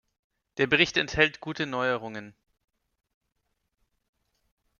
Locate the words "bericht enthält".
0.65-1.41